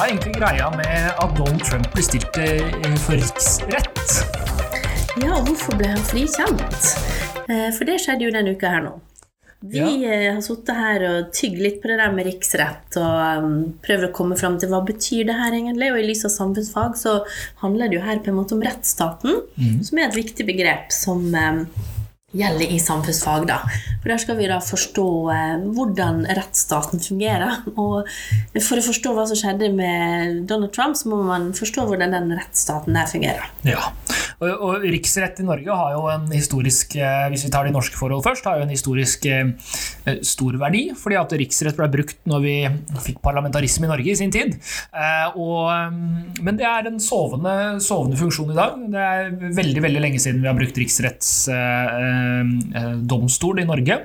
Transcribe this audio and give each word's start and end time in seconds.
hva 0.00 0.06
er 0.08 0.14
egentlig 0.14 0.38
greia 0.38 0.68
med 0.72 1.08
at 1.20 1.32
Donald 1.36 1.60
Trump 1.60 1.90
blir 1.92 2.04
stilt 2.06 2.38
eh, 2.40 2.94
for 3.04 3.18
riksrett? 3.20 3.98
Ja, 5.20 5.34
hvorfor 5.44 5.76
ble 5.76 5.90
han 5.92 6.00
frikjent? 6.08 6.86
Eh, 7.44 7.66
For 7.76 7.84
det 7.84 7.98
skjedde 8.00 8.24
jo 8.24 8.30
denne 8.32 8.54
uka 8.56 8.70
her 8.72 8.80
nå. 8.86 8.94
Vi 9.60 9.76
Ja. 9.76 9.90
eh, 10.08 10.32
har 10.32 10.40
sittet 10.40 10.72
her 10.72 11.04
og 11.04 11.28
tygd 11.36 11.60
litt 11.60 11.82
på 11.82 11.90
det 11.92 11.98
der 12.00 12.14
med 12.16 12.24
riksrett 12.30 12.96
og 12.96 13.44
um, 13.44 13.74
prøvd 13.84 14.08
å 14.08 14.12
komme 14.16 14.38
fram 14.40 14.56
til 14.56 14.70
hva 14.72 14.80
betyr 14.88 15.26
det 15.28 15.36
her 15.36 15.52
egentlig. 15.52 15.92
Og 15.92 16.00
i 16.00 16.06
lys 16.08 16.24
av 16.24 16.32
samfunnsfag 16.32 16.96
så 16.96 17.18
handler 17.60 17.92
det 17.92 18.00
jo 18.00 18.06
her 18.08 18.24
på 18.24 18.32
en 18.32 18.40
måte 18.40 18.56
om 18.56 18.64
rettsstaten, 18.64 19.42
som 19.84 19.98
er 20.00 20.08
et 20.08 20.16
viktig 20.16 20.48
begrep 20.48 20.88
som 20.96 21.28
um, 21.28 21.66
gjelder 22.32 22.72
i 22.72 22.78
samfunnsfag. 22.80 23.46
da. 23.46 23.58
For 24.02 24.08
Der 24.12 24.18
skal 24.22 24.38
vi 24.38 24.48
da 24.48 24.60
forstå 24.64 25.06
eh, 25.34 25.64
hvordan 25.74 26.22
rettsstaten 26.38 27.02
fungerer. 27.02 27.62
Og 27.74 28.08
for 28.62 28.80
å 28.80 28.86
forstå 28.86 29.14
hva 29.16 29.26
som 29.28 29.38
skjedde 29.38 29.72
med 29.74 30.44
Donald 30.50 30.72
Trump, 30.76 30.96
så 30.96 31.10
må 31.10 31.22
man 31.26 31.50
forstå 31.56 31.86
hvordan 31.88 32.14
den 32.16 32.34
rettsstaten 32.38 32.96
der 32.96 33.10
fungerer. 33.10 33.50
Ja, 33.66 33.90
og, 34.40 34.80
riksrett 34.84 35.40
i 35.42 35.44
Norge 35.44 35.74
har 35.76 35.92
jo 35.96 36.08
en 36.12 36.26
historisk, 36.32 36.96
eh, 36.96 37.28
hvis 37.32 37.44
vi 37.46 37.50
tar 37.52 37.64
de 37.66 37.72
norske 37.74 37.96
forhold 37.98 38.22
først, 38.24 38.44
har 38.48 38.56
jo 38.60 38.66
en 38.66 38.72
historisk 38.72 39.26
eh, 39.28 39.48
stor 40.26 40.52
verdi, 40.60 40.82
fordi 40.96 41.16
at 41.20 41.32
riksrett 41.42 41.76
ble 41.76 41.88
brukt 41.92 42.18
når 42.30 42.40
vi 42.44 42.54
fikk 43.06 43.18
parlamentarisme 43.24 43.84
i 43.86 43.92
Norge 43.92 44.10
i 44.12 44.18
sin 44.18 44.32
tid. 44.34 44.50
Eh, 44.94 45.28
og, 45.34 45.64
mm, 45.92 46.20
men 46.46 46.54
det 46.60 46.66
er 46.68 46.82
en 46.88 47.00
sovende, 47.02 47.54
sovende 47.84 48.16
funksjon 48.20 48.52
i 48.54 48.58
dag. 48.58 48.70
Det 48.90 49.02
er 49.12 49.22
veldig, 49.60 49.80
veldig 49.88 50.02
lenge 50.06 50.20
siden 50.22 50.42
vi 50.42 50.50
har 50.50 50.58
brukt 50.58 50.80
riksrettsdomstol 50.80 53.56
i 53.60 53.68
Norge. 53.68 53.96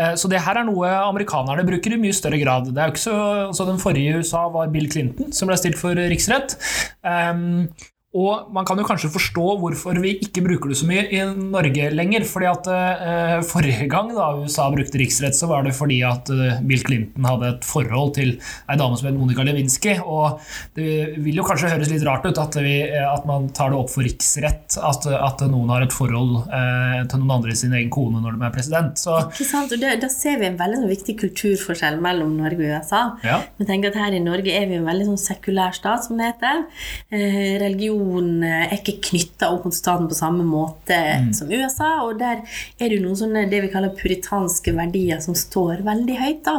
Eh, 0.00 0.14
Så 0.16 0.30
det 0.30 0.40
her 0.44 0.60
er 0.60 0.68
noe 0.68 0.90
amerikanerne 1.10 1.66
bruker 1.66 1.94
i 1.94 2.00
mye 2.00 2.16
større 2.16 2.40
grad. 2.40 2.70
Det 2.72 2.80
er 2.80 2.88
jo 2.88 2.94
ikke 2.94 3.54
så, 3.54 3.64
Den 3.68 3.82
forrige 3.82 4.10
i 4.10 4.18
USA 4.20 4.46
var 4.48 4.72
Bill 4.72 4.88
Clinton, 4.90 5.32
som 5.32 5.50
ble 5.50 5.56
stilt 5.60 5.78
for 5.80 5.94
riksrett. 5.94 6.56
Um, 7.04 7.68
og 8.10 8.48
man 8.50 8.66
kan 8.66 8.74
jo 8.80 8.82
kanskje 8.82 9.06
forstå 9.14 9.42
hvorfor 9.62 9.98
vi 10.02 10.16
ikke 10.24 10.42
bruker 10.42 10.72
det 10.72 10.76
så 10.80 10.86
mye 10.88 11.04
i 11.14 11.20
Norge 11.38 11.92
lenger. 11.94 12.24
fordi 12.26 12.46
at 12.50 12.66
eh, 12.74 13.34
Forrige 13.46 13.86
gang 13.86 14.08
da 14.10 14.32
USA 14.34 14.64
brukte 14.74 14.98
riksrett, 14.98 15.36
så 15.38 15.46
var 15.46 15.62
det 15.62 15.76
fordi 15.76 16.00
at 16.02 16.26
eh, 16.34 16.58
Bill 16.66 16.82
Clinton 16.82 17.28
hadde 17.28 17.52
et 17.52 17.68
forhold 17.68 18.16
til 18.16 18.32
ei 18.66 18.76
dame 18.80 18.98
som 18.98 19.06
het 19.06 19.14
Monica 19.14 19.44
Lewinsky. 19.46 19.94
Og 20.02 20.40
det 20.74 21.20
vil 21.22 21.38
jo 21.38 21.44
kanskje 21.46 21.70
høres 21.70 21.92
litt 21.92 22.02
rart 22.08 22.26
ut 22.26 22.40
at, 22.42 22.58
vi, 22.58 22.80
at 22.90 23.28
man 23.30 23.46
tar 23.54 23.70
det 23.70 23.78
opp 23.78 23.92
for 23.94 24.02
riksrett 24.02 24.80
at, 24.82 25.06
at 25.06 25.46
noen 25.46 25.70
har 25.70 25.86
et 25.86 25.94
forhold 25.94 26.50
eh, 26.50 27.06
til 27.06 27.22
noen 27.22 27.36
andre 27.36 27.54
i 27.54 27.60
sin 27.62 27.78
egen 27.78 27.94
kone 27.94 28.24
når 28.24 28.40
de 28.40 28.46
er 28.48 28.56
president. 28.58 28.98
Så 28.98 29.20
Ikke 29.28 29.48
sant? 29.52 29.76
Og 29.76 29.86
Da 30.02 30.10
ser 30.10 30.42
vi 30.42 30.50
en 30.50 30.58
veldig 30.58 30.82
sånn 30.82 30.90
viktig 30.96 31.14
kulturforskjell 31.22 32.02
mellom 32.02 32.34
Norge 32.42 32.58
og 32.58 32.74
USA. 32.74 33.06
ja. 33.22 33.38
Jeg 33.62 33.70
tenker 33.70 33.94
at 33.94 34.02
Her 34.02 34.18
i 34.18 34.24
Norge 34.26 34.50
er 34.50 34.66
vi 34.66 34.80
en 34.80 34.90
veldig 34.90 35.12
sånn 35.12 35.24
sekulær 35.28 35.78
stat, 35.78 36.08
som 36.08 36.18
det 36.18 36.32
heter. 36.32 36.66
Eh, 37.14 37.54
religion 37.62 37.99
eh, 38.46 38.66
er 38.66 38.76
ikke 38.78 38.98
knytta 39.10 39.50
opp 39.54 39.66
mot 39.68 39.76
staten 39.76 40.08
på 40.10 40.18
samme 40.18 40.46
måte 40.46 40.98
som 41.36 41.50
USA. 41.50 41.92
Og 42.06 42.18
der 42.20 42.42
er 42.42 42.88
det 42.88 42.98
jo 42.98 43.04
noen 43.04 43.18
sånne 43.18 43.46
det 43.50 43.62
vi 43.66 43.70
kaller 43.72 43.94
puritanske 43.96 44.74
verdier 44.76 45.22
som 45.24 45.36
står 45.38 45.84
veldig 45.86 46.18
høyt. 46.20 46.42
da. 46.46 46.58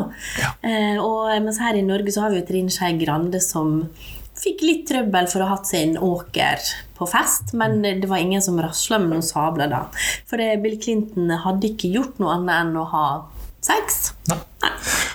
Eh, 0.61 0.97
og 1.01 1.31
mens 1.43 1.61
her 1.61 1.77
i 1.77 1.85
Norge 1.85 2.13
så 2.13 2.25
har 2.25 2.33
vi 2.33 2.41
jo 2.41 2.47
Trine 2.49 2.73
Skei 2.73 2.95
Grande 3.01 3.41
som 3.43 3.85
fikk 4.41 4.63
litt 4.65 4.87
trøbbel 4.89 5.27
for 5.29 5.43
å 5.43 5.49
ha 5.49 5.57
hatt 5.57 5.69
sin 5.69 5.97
åker 6.01 6.61
på 6.97 7.07
fest, 7.09 7.53
men 7.57 7.81
det 7.83 8.09
var 8.09 8.21
ingen 8.21 8.41
som 8.41 8.59
rasla 8.61 8.99
med 9.01 9.13
noen 9.13 9.25
sabler 9.25 9.69
da. 9.69 9.83
For 10.29 10.41
det, 10.41 10.55
Bill 10.63 10.79
Clinton 10.81 11.33
hadde 11.43 11.73
ikke 11.73 11.91
gjort 11.93 12.21
noe 12.21 12.37
annet 12.37 12.55
enn 12.63 12.79
å 12.81 12.87
ha 12.93 13.05
sex. 13.61 14.13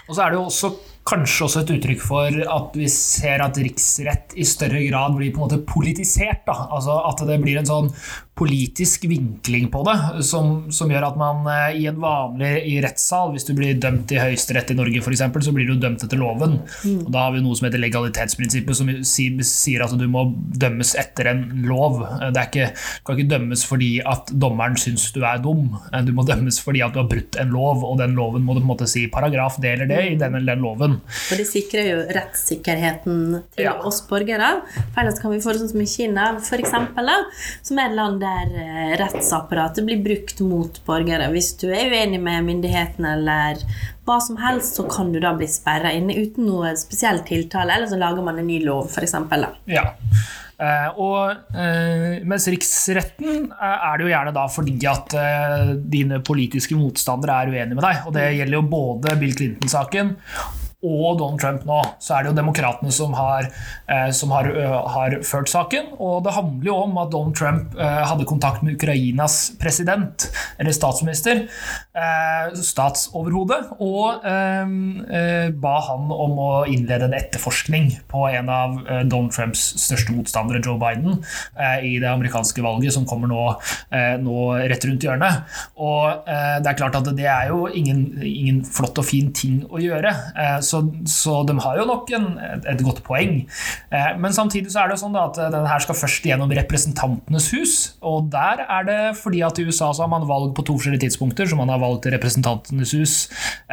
Og 0.06 0.14
så 0.14 0.22
er 0.22 0.30
det 0.30 0.38
jo 0.38 0.44
også 0.46 0.70
kanskje 1.06 1.46
også 1.46 1.62
et 1.62 1.72
uttrykk 1.76 2.02
for 2.02 2.38
at 2.56 2.76
vi 2.78 2.88
ser 2.90 3.44
at 3.44 3.58
riksrett 3.62 4.34
i 4.34 4.46
større 4.46 4.82
grad 4.88 5.16
blir 5.16 5.32
på 5.34 5.40
en 5.40 5.46
måte 5.46 5.62
politisert. 5.68 6.42
Da. 6.48 6.66
Altså 6.74 6.98
At 7.06 7.22
det 7.28 7.38
blir 7.42 7.60
en 7.60 7.68
sånn 7.68 7.90
politisk 8.36 9.06
vinkling 9.08 9.70
på 9.72 9.80
det, 9.86 9.94
som, 10.28 10.66
som 10.74 10.90
gjør 10.92 11.06
at 11.08 11.16
man 11.16 11.46
eh, 11.48 11.78
i 11.80 11.86
en 11.88 11.96
vanlig 12.02 12.50
i 12.68 12.74
rettssal, 12.84 13.30
hvis 13.32 13.46
du 13.48 13.54
blir 13.56 13.78
dømt 13.80 14.12
i 14.12 14.18
Høyesterett 14.20 14.74
i 14.74 14.76
Norge 14.76 15.00
f.eks., 15.00 15.22
så 15.46 15.54
blir 15.56 15.70
du 15.70 15.78
dømt 15.80 16.04
etter 16.04 16.20
loven. 16.20 16.58
Og 16.84 17.08
Da 17.14 17.22
har 17.26 17.32
vi 17.32 17.40
noe 17.44 17.56
som 17.56 17.68
heter 17.70 17.80
legalitetsprinsippet, 17.80 18.76
som 18.76 18.90
sier, 19.06 19.84
at 19.86 19.94
du 19.96 20.04
må 20.12 20.26
dømmes 20.56 20.92
etter 21.00 21.30
en 21.32 21.42
lov. 21.64 22.02
Det 22.20 22.42
er 22.42 22.50
ikke, 22.50 22.68
du 22.76 23.06
kan 23.08 23.16
ikke 23.18 23.30
dømmes 23.32 23.64
fordi 23.68 23.90
at 24.04 24.32
dommeren 24.36 24.76
syns 24.80 25.08
du 25.16 25.22
er 25.24 25.40
dum. 25.44 25.70
Du 26.04 26.12
må 26.16 26.26
dømmes 26.28 26.60
fordi 26.60 26.84
at 26.84 26.92
du 26.92 27.00
har 27.00 27.08
brutt 27.10 27.38
en 27.40 27.54
lov, 27.56 27.84
og 27.88 27.96
den 28.02 28.14
loven 28.18 28.44
må 28.44 28.52
du 28.56 28.60
på 28.60 28.66
en 28.66 28.72
måte 28.74 28.90
si 28.90 29.06
paragraf 29.12 29.56
det 29.64 29.72
eller 29.78 29.88
det 29.90 30.02
i 30.12 30.18
den 30.20 30.36
eller 30.38 30.52
den 30.56 30.64
loven. 30.66 30.98
Og 31.00 31.40
det 31.40 31.48
sikrer 31.48 31.88
jo 31.94 31.98
rettssikkerheten 32.16 33.42
til 33.56 33.64
Ja. 33.66 33.72
oss 33.86 34.02
borgere. 34.08 34.62
For 34.92 35.00
ellers 35.02 35.18
kan 35.22 35.32
vi 35.32 35.40
få 35.40 35.52
det 35.54 35.62
sånn 35.64 35.72
som 35.72 35.80
i 35.82 35.88
Kina, 35.90 36.28
for 36.44 36.60
eksempel, 36.60 37.08
som 37.64 37.78
er 37.80 37.88
et 37.90 37.96
land 37.96 38.22
der 38.26 38.56
eh, 38.62 38.94
rettsapparatet 39.00 39.86
blir 39.86 40.02
brukt 40.04 40.42
mot 40.44 40.80
borgere. 40.86 41.30
Hvis 41.34 41.52
du 41.60 41.68
er 41.70 41.92
uenig 41.92 42.20
med 42.22 42.46
myndighetene 42.48 43.14
eller 43.18 43.62
hva 44.06 44.18
som 44.22 44.38
helst, 44.40 44.78
så 44.78 44.86
kan 44.90 45.12
du 45.14 45.20
da 45.22 45.34
bli 45.36 45.48
sperra 45.50 45.92
inne 45.94 46.16
uten 46.16 46.46
noe 46.48 46.74
spesiell 46.78 47.22
tiltale, 47.26 47.76
eller 47.76 47.90
så 47.90 47.98
lager 48.00 48.26
man 48.26 48.38
en 48.40 48.50
ny 48.50 48.60
lov, 48.64 48.90
f.eks. 48.90 49.16
Ja. 49.70 49.88
Eh, 50.56 51.00
og 51.02 51.52
eh, 51.52 52.22
mens 52.24 52.46
riksretten 52.48 53.50
eh, 53.50 53.88
er 53.90 53.98
det 53.98 54.06
jo 54.06 54.12
gjerne 54.12 54.32
da 54.32 54.46
fordi 54.48 54.76
at 54.88 55.16
eh, 55.20 55.72
dine 55.76 56.22
politiske 56.24 56.78
motstandere 56.78 57.42
er 57.42 57.52
uenige 57.52 57.76
med 57.76 57.84
deg. 57.84 58.06
Og 58.08 58.16
det 58.16 58.30
gjelder 58.38 58.58
jo 58.58 58.68
både 58.70 59.18
Bill 59.20 59.36
Clinton-saken 59.36 60.14
og 60.86 61.18
Donald 61.20 61.40
Trump 61.42 61.66
nå, 61.68 61.80
så 62.02 62.16
er 62.16 62.24
det 62.24 62.32
jo 62.32 62.38
demokratene 62.38 62.92
som, 62.94 63.14
har, 63.18 63.48
eh, 63.90 64.10
som 64.14 64.32
har, 64.34 64.48
ø, 64.50 64.66
har 64.94 65.18
ført 65.26 65.50
saken. 65.50 65.92
Og 65.98 66.22
det 66.26 66.34
handler 66.36 66.70
jo 66.70 66.76
om 66.84 66.98
at 67.02 67.12
Donald 67.14 67.36
Trump 67.38 67.76
eh, 67.78 68.02
hadde 68.06 68.28
kontakt 68.28 68.62
med 68.66 68.76
Ukrainas 68.78 69.38
president, 69.60 70.28
eller 70.60 70.76
statsminister, 70.76 71.44
eh, 71.96 72.56
statsoverhode, 72.56 73.58
og 73.82 74.26
eh, 74.26 74.74
eh, 75.20 75.48
ba 75.66 75.76
han 75.88 76.10
om 76.14 76.38
å 76.42 76.50
innlede 76.70 77.08
en 77.08 77.16
etterforskning 77.18 77.90
på 78.10 78.26
en 78.30 78.52
av 78.52 78.78
eh, 78.84 79.02
Donald 79.04 79.34
Trumps 79.36 79.68
største 79.82 80.14
motstandere, 80.16 80.62
Joe 80.64 80.78
Biden, 80.80 81.20
i 81.56 81.96
det 82.00 82.08
amerikanske 82.08 82.62
valget 82.64 82.94
som 82.94 83.04
kommer 83.08 83.28
nå, 83.30 83.42
nå 84.22 84.36
rett 84.70 84.84
rundt 84.88 85.04
hjørnet. 85.04 85.56
Og 85.82 86.26
det 86.26 86.70
er 86.70 86.78
klart 86.78 86.96
at 86.98 87.08
det 87.16 87.26
er 87.30 87.50
jo 87.50 87.66
ingen, 87.68 88.02
ingen 88.22 88.60
flott 88.66 88.98
og 89.00 89.06
fin 89.08 89.30
ting 89.36 89.60
å 89.68 89.80
gjøre. 89.82 90.12
Eh, 90.36 90.58
så, 90.76 90.82
så 91.08 91.40
de 91.48 91.56
har 91.64 91.80
jo 91.80 91.86
nok 91.88 92.10
en, 92.16 92.28
et, 92.60 92.82
godt 92.84 93.02
poeng. 93.06 93.38
Eh, 93.90 94.10
men 94.20 94.34
samtidig 94.36 94.72
så 94.72 94.84
er 94.84 94.92
det 94.92 95.00
sånn 95.00 95.16
at 95.18 95.38
den 95.52 95.66
her 95.68 95.82
skal 95.82 95.98
først 95.98 96.26
gjennom 96.28 96.52
Representantenes 96.56 97.48
hus. 97.56 97.76
Og 98.04 98.28
der 98.32 98.62
er 98.66 98.86
det 98.88 99.00
fordi 99.20 99.42
at 99.46 99.58
i 99.60 99.66
USA 99.66 99.90
så 99.94 100.04
har 100.04 100.12
man 100.12 100.28
valg 100.28 100.52
på 100.56 100.66
to 100.66 100.76
forskjellige 100.76 101.06
tidspunkter. 101.06 101.48
Så 101.48 101.58
man 101.58 101.72
har 101.72 101.82
valg 101.82 102.02
til 102.04 102.14
Representantenes 102.16 102.94
hus 102.98 103.16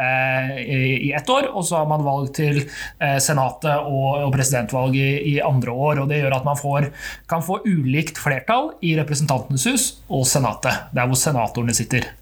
eh, 0.00 0.56
i, 0.64 0.80
i 1.10 1.12
ett 1.16 1.30
år, 1.30 1.50
og 1.52 1.66
så 1.68 1.82
har 1.82 1.90
man 1.90 2.06
valg 2.06 2.32
til 2.36 2.62
eh, 2.64 3.18
Senatet 3.22 3.84
og, 3.84 4.24
og 4.24 4.34
presidentvalg 4.34 4.96
i, 4.98 5.08
i 5.34 5.38
andre 5.44 5.74
år. 5.74 6.02
og 6.02 6.10
Det 6.10 6.22
gjør 6.22 6.38
at 6.40 6.48
man 6.48 6.60
får, 6.60 6.90
kan 7.30 7.44
få 7.44 7.60
ulikt 7.68 8.20
flertall 8.20 8.72
i 8.84 8.96
Representantenes 8.98 9.68
hus 9.70 9.88
og 10.08 10.26
Senatet, 10.28 10.90
der 10.96 11.08
hvor 11.08 11.20
senatorene 11.20 11.76
sitter. 11.76 12.12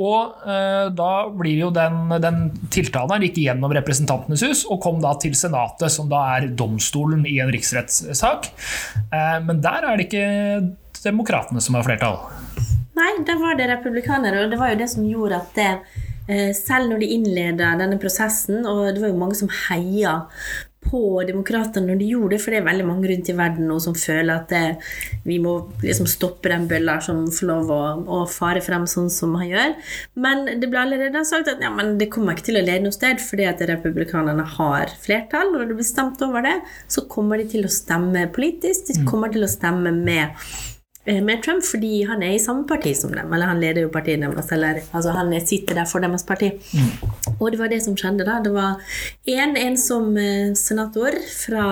Og 0.00 0.46
eh, 0.46 0.86
da 0.96 1.10
blir 1.34 1.64
jo 1.66 1.70
den, 1.74 2.14
den 2.22 2.40
tiltalen 2.74 3.16
her 3.16 3.26
gikk 3.28 3.42
gjennom 3.44 3.74
Representantenes 3.76 4.44
hus 4.46 4.64
og 4.68 4.80
kom 4.84 5.00
da 5.02 5.14
til 5.22 5.36
Senatet, 5.38 5.92
som 5.94 6.08
da 6.10 6.22
er 6.36 6.48
domstolen 6.56 7.24
i 7.28 7.38
en 7.42 7.52
riksrettssak. 7.54 8.50
Eh, 9.10 9.36
men 9.46 9.62
der 9.64 9.86
er 9.88 9.98
det 9.98 10.08
ikke 10.08 10.24
demokratene 11.04 11.62
som 11.62 11.78
har 11.78 11.86
flertall. 11.86 12.18
Nei, 12.94 13.10
der 13.26 13.38
var 13.40 13.56
det 13.58 13.68
republikanere, 13.72 14.44
og 14.44 14.52
det 14.52 14.58
var 14.60 14.72
jo 14.72 14.80
det 14.80 14.90
som 14.92 15.06
gjorde 15.06 15.40
at 15.42 15.56
det, 15.58 15.70
eh, 16.28 16.50
selv 16.56 16.92
når 16.92 17.02
de 17.02 17.12
innleda 17.16 17.74
denne 17.80 17.98
prosessen, 18.02 18.62
og 18.66 18.86
det 18.94 19.02
var 19.02 19.10
jo 19.10 19.20
mange 19.20 19.38
som 19.38 19.50
heia 19.66 20.20
på 20.94 21.22
demokratene 21.26 21.90
når 21.90 22.00
de 22.00 22.10
gjorde 22.12 22.36
det, 22.36 22.40
for 22.44 22.54
det 22.54 22.60
er 22.60 22.66
veldig 22.68 22.86
mange 22.86 23.10
rundt 23.10 23.30
i 23.30 23.36
verden 23.38 23.66
nå 23.70 23.78
som 23.82 23.96
føler 23.98 24.32
at 24.36 24.52
det, 24.52 24.62
vi 25.26 25.40
må 25.42 25.56
liksom 25.82 26.06
stoppe 26.10 26.52
den 26.52 26.68
bølla 26.70 27.00
som 27.04 27.24
får 27.34 27.48
lov 27.50 27.72
å, 27.74 27.80
å 28.16 28.20
fare 28.30 28.62
frem 28.64 28.86
sånn 28.90 29.10
som 29.10 29.34
han 29.40 29.50
gjør. 29.50 29.74
Men 30.14 30.44
det 30.62 30.70
ble 30.70 30.84
allerede 30.84 31.24
sagt 31.26 31.50
at 31.50 31.62
ja, 31.64 31.72
men 31.74 31.96
det 31.98 32.10
kommer 32.14 32.36
ikke 32.36 32.48
til 32.50 32.60
å 32.60 32.64
lede 32.64 32.86
noe 32.86 32.94
sted 32.94 33.22
fordi 33.22 33.48
at 33.50 33.64
republikanerne 33.70 34.46
har 34.56 34.94
flertall. 35.02 35.50
Og 35.52 35.58
når 35.58 35.72
det 35.72 35.78
blir 35.80 35.88
stemt 35.88 36.22
over 36.26 36.46
det, 36.46 36.54
så 36.90 37.06
kommer 37.10 37.42
de 37.42 37.48
til 37.56 37.66
å 37.66 37.72
stemme 37.72 38.28
politisk. 38.34 38.86
De 38.92 39.02
kommer 39.08 39.32
til 39.34 39.46
å 39.46 39.50
stemme 39.50 39.92
med 39.94 40.24
eh, 40.28 40.73
med 41.04 41.42
Trump 41.44 41.64
fordi 41.68 42.02
han 42.08 42.22
er 42.22 42.34
i 42.34 42.40
samme 42.40 42.64
parti 42.68 42.94
som 42.96 43.12
dem. 43.12 43.32
Eller 43.32 43.50
han 43.50 43.60
leder 43.60 43.84
jo 43.84 43.92
partiet 43.92 44.22
deres. 44.22 44.52
Eller 44.52 44.80
altså, 44.92 45.12
han 45.12 45.34
sitter 45.46 45.80
der 45.80 45.88
for 45.90 46.00
deres 46.00 46.24
parti. 46.24 46.50
Og 47.40 47.50
det 47.52 47.60
var 47.60 47.68
det 47.68 47.82
som 47.84 47.96
skjedde 47.96 48.24
da. 48.24 48.38
Det 48.44 48.54
var 48.54 48.80
en 49.28 49.56
ensom 49.56 50.16
eh, 50.16 50.54
senator 50.56 51.18
fra 51.28 51.66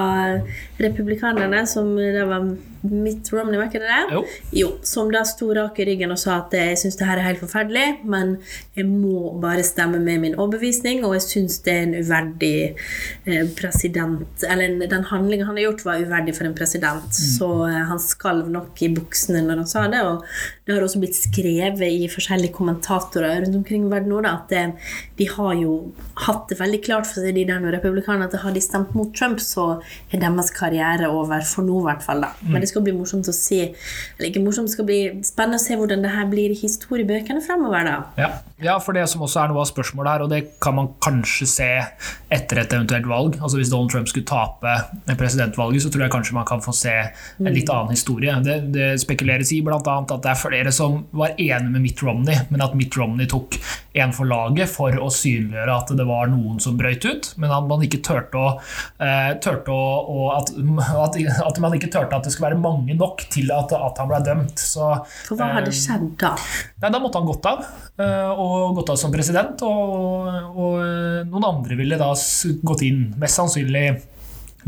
republikanerne 0.80 1.64
som 1.66 1.94
det 1.96 2.26
var 2.28 2.52
Mitt 2.82 3.30
Romney, 3.32 3.58
var 3.60 3.68
ikke 3.68 3.82
det 3.82 3.90
det? 3.90 4.16
Jo. 4.16 4.22
jo. 4.58 4.70
Som 4.86 5.12
da 5.14 5.22
sto 5.28 5.52
rak 5.54 5.78
i 5.78 5.86
ryggen 5.86 6.14
og 6.14 6.18
sa 6.20 6.40
at 6.40 6.54
jeg 6.56 6.78
syns 6.80 6.98
det 6.98 7.06
her 7.06 7.20
er 7.20 7.28
helt 7.28 7.42
forferdelig, 7.42 7.86
men 8.10 8.34
jeg 8.76 8.88
må 8.88 9.32
bare 9.42 9.62
stemme 9.66 10.00
med 10.02 10.22
min 10.24 10.34
overbevisning, 10.38 11.04
og 11.06 11.14
jeg 11.18 11.26
syns 11.28 11.60
det 11.66 11.74
er 11.76 11.84
en 11.86 11.94
uverdig 12.00 12.54
eh, 12.72 13.44
president 13.58 14.44
Eller 14.48 14.86
den 14.90 15.06
handlingen 15.10 15.46
han 15.46 15.58
har 15.58 15.68
gjort, 15.68 15.84
var 15.86 16.02
uverdig 16.02 16.34
for 16.36 16.48
en 16.48 16.56
president. 16.58 17.06
Mm. 17.06 17.28
Så 17.36 17.50
eh, 17.68 17.78
han 17.92 18.02
skalv 18.02 18.50
nok 18.50 18.82
i 18.82 18.90
buksene 18.96 19.44
når 19.46 19.62
han 19.62 19.70
sa 19.70 19.86
det, 19.92 20.02
og 20.02 20.26
det 20.66 20.76
har 20.76 20.84
også 20.84 21.02
blitt 21.02 21.18
skrevet 21.18 21.86
i 21.86 22.10
forskjellige 22.10 22.54
kommentatorer 22.56 23.40
rundt 23.44 23.60
omkring 23.62 23.86
i 23.86 23.92
verden 23.92 24.12
nå 24.12 24.20
at 24.28 24.50
det, 24.50 24.62
de 25.18 25.26
har 25.30 25.54
jo 25.58 25.72
hatt 26.26 26.50
det 26.50 26.58
veldig 26.60 26.80
klart 26.84 27.08
for 27.08 27.22
seg, 27.22 27.34
de 27.36 27.46
der 27.48 27.64
republikanerne, 27.74 28.28
at 28.28 28.42
har 28.42 28.54
de 28.54 28.62
stemt 28.62 28.94
mot 28.98 29.10
Trump, 29.16 29.40
så 29.42 29.66
er 30.10 30.22
deres 30.22 30.52
karriere 30.54 31.10
over 31.10 31.42
for 31.46 31.66
nå, 31.66 31.80
i 31.80 31.86
hvert 31.88 32.04
fall. 32.04 32.22
da. 32.26 32.32
Men 32.46 32.62
det 32.62 32.71
skal 32.72 32.86
bli 32.86 32.96
morsomt 32.96 33.28
å 33.30 33.34
se 33.36 33.60
Eller 33.68 34.28
ikke 34.30 34.42
morsomt, 34.42 34.70
det 34.70 34.76
skal 34.76 34.88
bli 34.88 35.00
spennende 35.26 35.60
å 35.60 35.62
se 35.62 35.76
hvordan 35.78 36.04
det 36.04 36.12
her 36.14 36.28
blir 36.30 36.52
i 36.52 36.58
historiebøkene 36.58 37.42
fremover. 37.44 37.86
da. 37.86 37.96
Ja. 38.18 38.30
ja, 38.62 38.76
for 38.82 38.96
det 38.96 39.06
som 39.10 39.24
også 39.24 39.44
er 39.44 39.52
noe 39.52 39.62
av 39.62 39.70
spørsmålet 39.70 40.12
her, 40.12 40.26
og 40.26 40.32
det 40.32 40.42
kan 40.62 40.76
man 40.78 40.92
kanskje 41.02 41.48
se 41.50 41.70
etter 42.32 42.62
et 42.62 42.74
eventuelt 42.74 43.08
valg. 43.08 43.38
Altså 43.40 43.60
Hvis 43.60 43.72
Donald 43.72 43.92
Trump 43.92 44.10
skulle 44.10 44.28
tape 44.28 45.16
presidentvalget, 45.18 45.84
så 45.84 45.92
tror 45.92 46.06
jeg 46.06 46.14
kanskje 46.14 46.36
man 46.38 46.48
kan 46.48 46.62
få 46.64 46.74
se 46.76 46.94
en 47.02 47.52
litt 47.52 47.70
annen 47.72 47.94
historie. 47.94 48.34
Det, 48.44 48.58
det 48.74 48.90
spekuleres 49.02 49.52
i 49.54 49.62
bl.a. 49.64 49.78
at 49.78 50.12
det 50.12 50.32
er 50.32 50.40
flere 50.40 50.72
som 50.74 51.02
var 51.12 51.36
enige 51.36 51.72
med 51.72 51.84
Mitt 51.84 52.02
Romney, 52.02 52.38
men 52.50 52.64
at 52.64 52.76
Mitt 52.78 52.96
Romney 52.98 53.28
tok 53.30 53.58
en 53.92 54.14
for 54.16 54.28
laget 54.28 54.70
for 54.72 54.96
å 54.96 55.10
synliggjøre 55.12 55.74
at 55.76 55.92
det 55.96 56.06
var 56.08 56.30
noen 56.32 56.60
som 56.62 56.78
brøyt 56.78 57.04
ut, 57.04 57.30
men 57.40 57.52
at 57.52 57.66
man 57.68 57.84
ikke 57.84 58.00
turte 58.04 58.40
å, 58.40 58.52
eh, 59.02 59.32
turte 59.42 59.74
å, 59.74 59.82
å 60.08 60.28
at, 60.38 60.52
at, 60.54 61.18
at, 61.20 61.60
man 61.62 61.76
ikke 61.76 61.90
turte 61.92 62.16
at 62.16 62.26
det 62.26 62.32
skulle 62.34 62.50
være 62.50 62.61
mange 62.62 62.96
nok 62.98 63.26
til 63.32 63.50
at, 63.54 63.74
at 63.76 64.00
han 64.02 64.10
ble 64.10 64.20
dømt. 64.26 64.62
Så, 64.62 64.92
for 65.28 65.40
hva 65.40 65.52
hadde 65.58 65.72
eh, 65.72 65.78
skjedd 65.78 66.08
da? 66.20 66.32
Nei, 66.82 66.92
da 66.92 67.02
måtte 67.02 67.20
han 67.20 67.28
gått 67.28 67.50
av, 67.50 67.66
eh, 67.98 68.30
og 68.32 68.78
gått 68.78 68.94
av 68.94 69.00
som 69.00 69.14
president. 69.14 69.66
Og, 69.66 70.32
og 70.52 70.80
noen 71.28 71.50
andre 71.52 71.78
ville 71.78 72.00
da 72.00 72.12
gått 72.62 72.86
inn, 72.88 73.06
mest 73.20 73.40
sannsynlig 73.40 73.86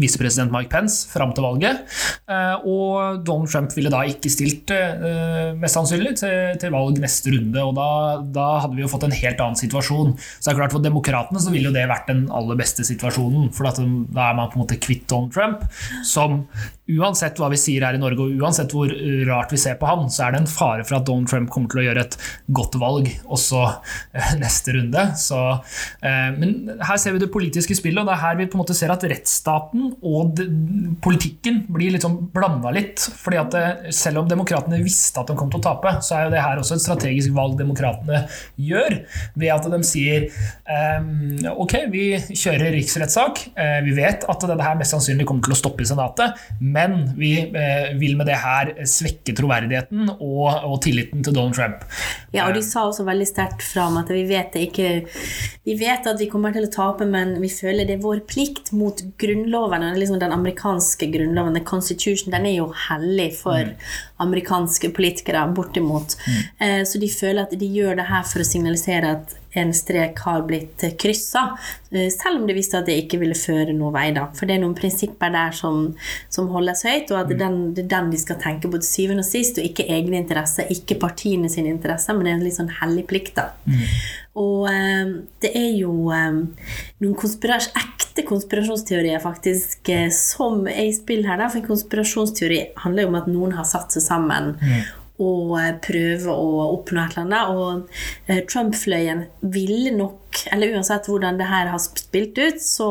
visepresident 0.00 0.52
Mike 0.52 0.70
Pence 0.73 1.08
fram 1.11 1.32
til 1.35 1.46
valget. 1.46 1.85
Eh, 2.31 2.67
og 2.67 3.25
Donald 3.26 3.50
Trump 3.50 3.75
ville 3.76 3.93
da 3.93 4.02
ikke 4.08 4.32
stilt, 4.32 4.73
eh, 4.75 5.52
mest 5.58 5.79
sannsynlig, 5.79 6.17
til, 6.20 6.55
til 6.61 6.75
valg 6.75 6.99
neste 7.02 7.35
runde. 7.35 7.62
Og 7.62 7.75
da, 7.79 7.88
da, 8.35 8.49
hadde 8.64 8.79
vi 8.79 8.85
jo 8.85 8.91
fått 8.91 9.06
en 9.08 9.17
helt 9.17 9.43
annen 9.43 9.61
situasjon. 9.61 10.14
Så 10.19 10.49
det 10.49 10.55
er 10.55 10.61
klart 10.62 10.75
For 10.75 10.82
demokratene 10.82 11.43
så 11.43 11.52
ville 11.55 11.70
jo 11.70 11.76
det 11.76 11.87
vært 11.91 12.11
den 12.11 12.26
aller 12.35 12.58
beste 12.58 12.87
situasjonen. 12.87 13.50
For 13.55 13.67
da 13.69 13.75
er 13.79 14.38
man 14.38 14.50
på 14.50 14.58
en 14.58 14.64
måte 14.64 14.81
kvitt 14.82 15.06
Donald 15.11 15.35
Trump, 15.35 15.67
som 16.06 16.44
uansett 16.84 17.38
hva 17.40 17.48
vi 17.48 17.56
sier 17.56 17.84
her 17.86 17.96
i 17.96 18.00
Norge, 18.00 18.26
og 18.26 18.42
uansett 18.44 18.72
hvor 18.75 18.90
rart 19.25 19.52
vi 19.54 19.60
ser 19.60 19.78
på 19.81 19.88
han, 19.88 20.04
så 20.12 20.26
er 20.26 20.34
det 20.34 20.42
en 20.42 20.50
fare 20.50 20.84
for 20.84 20.98
at 20.98 21.06
Donald 21.08 21.31
Trump 21.31 21.48
kommer 21.52 21.72
til 21.72 21.81
å 21.81 21.84
gjøre 21.86 22.02
et 22.04 22.16
godt 22.56 22.76
valg 22.81 23.08
også 23.25 23.62
eh, 23.64 24.34
neste 24.42 24.75
runde. 24.76 25.06
Så, 25.16 25.40
men 26.02 26.75
her 26.84 27.00
ser 27.00 27.14
vi 27.14 27.22
det 27.22 27.31
politiske 27.32 27.76
spillet, 27.78 28.02
og 28.02 28.10
det 28.10 28.16
er 28.16 28.22
her 28.25 28.36
vi 28.36 28.48
på 28.50 28.58
en 28.58 28.64
måte 28.64 28.76
ser 28.76 28.92
at 28.92 29.06
rettsstaten 29.08 29.94
og 30.04 30.42
politikken 31.04 31.62
blir 31.72 31.94
liksom 31.94 32.19
blanda 32.34 32.72
litt. 32.75 33.00
fordi 33.00 33.40
at 33.40 33.56
eh, 33.58 33.88
Selv 33.94 34.20
om 34.20 34.28
demokratene 34.28 34.82
visste 34.84 35.22
at 35.22 35.31
de 35.31 35.38
kom 35.38 35.52
til 35.52 35.62
å 35.62 35.64
tape, 35.64 35.96
så 36.04 36.19
er 36.19 36.28
jo 36.28 36.34
det 36.34 36.44
her 36.44 36.60
også 36.60 36.76
et 36.76 36.84
strategisk 36.84 37.32
valg 37.36 37.56
demokratene 37.60 38.26
gjør. 38.60 39.00
Ved 39.40 39.54
at 39.54 39.70
de 39.72 39.81
sier 39.86 40.28
ok, 41.50 41.75
vi 41.92 42.04
kjører 42.34 42.72
riksrettssak. 42.75 43.40
Vi 43.84 43.94
vet 43.96 44.25
at 44.31 44.46
dette 44.48 44.66
her 44.66 44.76
mest 44.78 44.94
sannsynlig 44.94 45.26
kommer 45.28 45.44
til 45.46 45.54
å 45.54 45.58
stoppe 45.58 45.84
i 45.84 45.88
Senatet, 45.88 46.40
men 46.75 46.97
vi 47.19 47.32
uh, 47.55 47.94
vil 48.00 48.19
med 48.19 48.29
det 48.31 48.41
her 48.43 48.75
svekke 48.88 49.37
troverdigheten 49.37 50.11
og, 50.19 50.49
og, 50.50 50.76
tilliten 50.85 51.25
til 51.25 51.37
Donald 51.37 51.56
Trump. 51.56 51.87
Ja, 52.35 52.49
og 52.49 52.59
de 52.59 52.65
sa 52.67 52.85
også 52.88 53.06
veldig 53.06 53.29
sterkt 53.31 53.65
fram 53.65 53.97
at 54.00 54.11
vi 54.12 54.25
vet 54.29 54.53
det 54.55 54.69
ikke 54.69 54.88
Vi 55.65 55.75
vet 55.79 56.06
at 56.06 56.19
vi 56.21 56.26
kommer 56.29 56.53
til 56.53 56.67
å 56.67 56.73
tape, 56.73 57.06
men 57.09 57.38
vi 57.41 57.49
føler 57.49 57.87
det 57.88 57.97
er 57.97 58.05
vår 58.05 58.25
plikt 58.29 58.73
mot 58.76 58.99
grunnloven 59.21 59.44
grunnloven, 59.44 59.99
liksom 59.99 60.19
den 60.19 60.32
amerikanske 60.32 61.06
grunnloven, 61.06 61.55
the 61.55 61.65
constitution, 61.65 62.31
den 62.31 62.47
er 62.47 62.56
jo 62.59 62.73
hellig 62.88 63.35
for 63.37 63.59
mm. 63.59 63.75
amerikanske 64.17 64.91
politikere, 64.91 65.47
bortimot. 65.55 66.17
Mm. 66.27 66.69
Eh, 66.69 66.85
så 66.85 66.99
de 66.99 67.09
føler 67.09 67.43
at 67.43 67.59
de 67.59 67.67
gjør 67.67 67.97
det 67.97 68.09
her 68.09 68.23
for 68.29 68.43
å 68.43 68.49
signalisere 68.49 69.17
at 69.19 69.37
en 69.55 69.73
strek 69.75 70.19
har 70.27 70.43
blitt 70.49 70.83
kryssa, 71.01 71.45
eh, 71.91 72.09
selv 72.12 72.41
om 72.41 72.47
det 72.49 72.56
visste 72.56 72.81
at 72.81 72.89
det 72.91 72.97
ikke 73.05 73.21
ville 73.23 73.39
føre 73.39 73.75
noen 73.77 73.95
vei. 73.95 74.09
da. 74.17 74.27
For 74.35 74.47
det 74.47 74.56
er 74.56 74.65
noen 74.65 74.77
prinsipper 74.79 75.33
der 75.35 75.55
som, 75.56 75.95
som 76.33 76.51
holdes 76.55 76.85
høyt, 76.87 77.12
og 77.12 77.21
at 77.21 77.31
det 77.31 77.39
er, 77.39 77.45
den, 77.47 77.61
det 77.77 77.85
er 77.87 77.93
den 77.95 78.11
de 78.15 78.21
skal 78.21 78.41
tenke 78.43 78.71
på 78.71 78.81
til 78.83 78.91
syvende 78.91 79.25
og 79.25 79.31
sist, 79.31 79.61
og 79.61 79.69
ikke 79.69 79.89
egne 79.89 80.21
interesser, 80.23 80.71
ikke 80.71 80.99
partiene 81.03 81.51
sine 81.53 81.73
interesser, 81.73 82.17
men 82.17 82.27
det 82.27 82.35
er 82.35 82.39
en 82.41 82.47
litt 82.49 82.59
sånn 82.59 82.77
hellig 82.83 83.06
plikt. 83.11 83.39
da. 83.39 83.51
Mm. 83.69 83.87
Og 84.45 84.67
eh, 84.67 85.12
det 85.45 85.53
er 85.55 85.71
jo 85.79 86.11
eh, 86.11 86.41
noen 87.05 87.15
konspiras 87.19 87.71
ekte 87.79 88.25
konspirasjonsteorier 88.27 89.23
faktisk 89.23 89.91
eh, 89.95 90.09
som 90.15 90.67
er 90.67 90.89
i 90.89 90.97
spill 90.97 91.23
her. 91.29 91.39
Da. 91.39 91.49
For 91.53 91.62
konspirasjonsteori 91.67 92.61
handler 92.83 93.06
jo 93.06 93.12
om 93.12 93.21
at 93.23 93.31
noen 93.31 93.55
har 93.59 93.69
satt 93.69 93.95
seg 93.95 94.06
sammen. 94.09 94.55
Mm 94.59 95.01
og 95.22 95.55
eh, 95.61 95.75
prøve 95.78 96.32
å 96.34 96.64
oppnå 96.72 97.05
et 97.05 97.14
eller 97.14 97.22
annet. 97.22 97.55
Og 97.55 98.31
eh, 98.32 98.43
Trump-fløyen 98.50 99.25
ville 99.55 99.93
nok, 99.94 100.40
eller 100.50 100.75
uansett 100.75 101.06
hvordan 101.06 101.38
det 101.38 101.46
her 101.46 101.70
har 101.70 101.82
spilt 101.82 102.38
ut, 102.40 102.58
så 102.62 102.88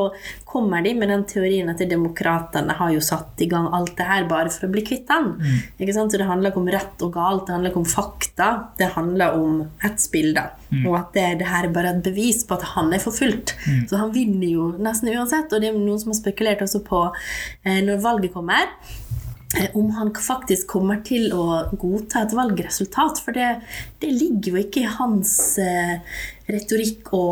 kommer 0.47 0.85
de 0.85 0.93
med 0.95 1.11
den 1.11 1.25
teorien 1.27 1.67
at 1.71 1.81
demokratene 1.89 2.77
har 2.77 2.93
jo 2.93 3.01
satt 3.03 3.41
i 3.43 3.49
gang 3.51 3.67
alt 3.75 3.95
det 3.97 4.07
her 4.07 4.27
bare 4.29 4.53
for 4.53 4.69
å 4.69 4.71
bli 4.71 4.85
kvitt 4.87 5.09
den. 5.09 5.33
Mm. 5.35 5.91
Så 5.91 6.07
det 6.15 6.29
handler 6.29 6.53
ikke 6.53 6.63
om 6.63 6.71
rett 6.71 7.03
og 7.03 7.13
galt, 7.17 7.45
det 7.47 7.57
handler 7.57 7.73
ikke 7.73 7.83
om 7.83 7.91
fakta. 7.91 8.49
Det 8.79 8.93
handler 8.95 9.35
om 9.41 9.59
et 9.83 9.99
spill. 9.99 10.31
Mm. 10.71 10.85
Og 10.87 10.97
at 11.01 11.11
det, 11.17 11.27
det, 11.43 11.51
her 11.51 11.67
er 11.67 11.75
bare 11.75 11.91
et 11.97 12.03
bevis 12.05 12.45
på 12.47 12.55
at 12.55 12.69
han 12.77 12.95
er 12.95 13.03
forfulgt. 13.03 13.57
Mm. 13.67 13.83
Så 13.91 13.99
han 13.99 14.15
vinner 14.15 14.47
jo 14.47 14.71
nesten 14.79 15.11
uansett. 15.11 15.51
Og 15.51 15.59
det 15.59 15.73
er 15.73 15.75
noen 15.75 15.99
som 15.99 16.13
har 16.13 16.21
spekulert 16.21 16.63
også 16.63 16.85
på, 16.87 17.09
eh, 17.67 17.83
når 17.83 17.99
valget 18.05 18.37
kommer 18.37 18.71
om 19.73 19.91
han 19.97 20.13
faktisk 20.15 20.67
kommer 20.75 21.01
til 21.05 21.33
å 21.35 21.45
godta 21.79 22.23
et 22.23 22.35
valgresultat. 22.35 23.21
For 23.23 23.35
det, 23.35 23.49
det 24.01 24.11
ligger 24.13 24.55
jo 24.55 24.63
ikke 24.63 24.83
i 24.83 24.93
hans 24.99 25.33
eh, 25.61 25.99
retorikk 26.49 27.13
å 27.15 27.25